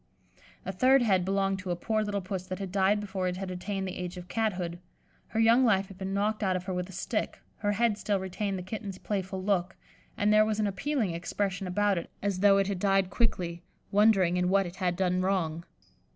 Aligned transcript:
A 0.65 0.71
third 0.71 1.03
head 1.03 1.23
belonged 1.23 1.59
to 1.59 1.69
a 1.69 1.75
poor 1.75 2.01
little 2.03 2.21
Puss 2.21 2.47
that 2.47 2.57
had 2.57 2.71
died 2.71 2.99
before 2.99 3.27
it 3.27 3.37
had 3.37 3.51
attained 3.51 3.87
the 3.87 3.97
age 3.99 4.17
of 4.17 4.27
cathood; 4.27 4.79
her 5.27 5.39
young 5.39 5.63
life 5.63 5.89
had 5.89 5.99
been 5.99 6.11
knocked 6.11 6.41
out 6.41 6.55
of 6.55 6.63
her 6.63 6.73
with 6.73 6.89
a 6.89 6.91
stick: 6.91 7.39
her 7.57 7.73
head 7.73 7.99
still 7.99 8.19
retained 8.19 8.57
the 8.57 8.63
kitten's 8.63 8.97
playful 8.97 9.43
look, 9.43 9.75
and 10.17 10.33
there 10.33 10.43
was 10.43 10.59
an 10.59 10.65
appealing 10.65 11.11
expression 11.13 11.67
about 11.67 11.99
it 11.99 12.09
as 12.23 12.39
though 12.39 12.57
it 12.57 12.65
had 12.65 12.79
died 12.79 13.11
quickly, 13.11 13.61
wondering 13.91 14.37
in 14.37 14.49
what 14.49 14.65
it 14.65 14.77
had 14.77 14.95
done 14.95 15.21
wrong. 15.21 15.65